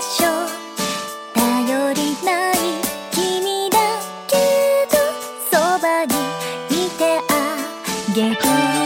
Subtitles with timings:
[0.00, 0.24] 場所
[1.34, 2.54] 頼りない
[3.12, 3.78] 君だ
[4.26, 4.36] け
[4.90, 4.96] ど
[5.52, 8.79] そばにいてあげる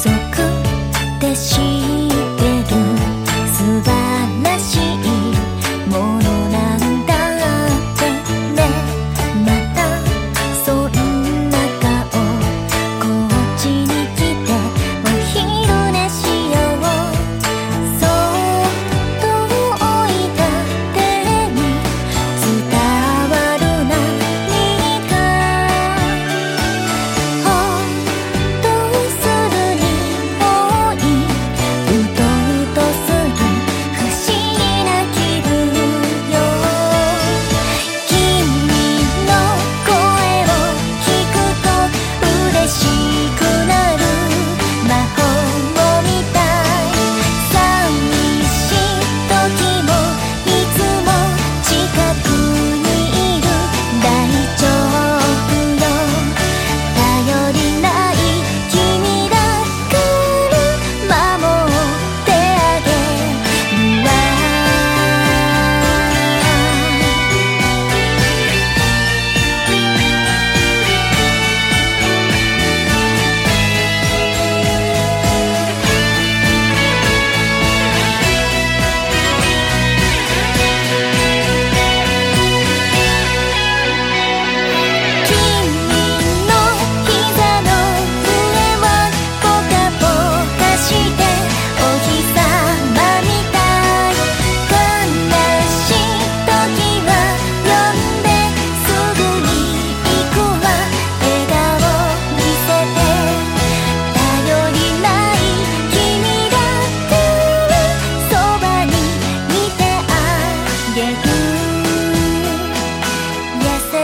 [0.00, 0.10] 族
[1.20, 1.97] でした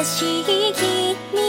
[0.04, 1.43] しい君